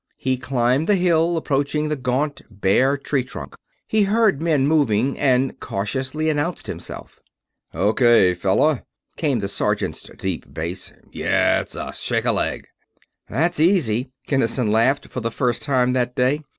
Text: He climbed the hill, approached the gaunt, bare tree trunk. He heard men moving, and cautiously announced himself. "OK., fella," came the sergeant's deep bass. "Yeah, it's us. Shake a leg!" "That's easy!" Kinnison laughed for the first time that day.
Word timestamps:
He 0.17 0.35
climbed 0.35 0.87
the 0.87 0.95
hill, 0.95 1.37
approached 1.37 1.73
the 1.75 1.95
gaunt, 1.95 2.41
bare 2.49 2.97
tree 2.97 3.23
trunk. 3.23 3.53
He 3.87 4.01
heard 4.01 4.41
men 4.41 4.65
moving, 4.65 5.15
and 5.15 5.59
cautiously 5.59 6.27
announced 6.27 6.65
himself. 6.65 7.19
"OK., 7.71 8.33
fella," 8.33 8.81
came 9.15 9.37
the 9.37 9.47
sergeant's 9.47 10.09
deep 10.17 10.51
bass. 10.51 10.91
"Yeah, 11.11 11.61
it's 11.61 11.75
us. 11.75 11.99
Shake 11.99 12.25
a 12.25 12.31
leg!" 12.31 12.65
"That's 13.29 13.59
easy!" 13.59 14.09
Kinnison 14.25 14.71
laughed 14.71 15.07
for 15.07 15.19
the 15.19 15.29
first 15.29 15.61
time 15.61 15.93
that 15.93 16.15
day. 16.15 16.41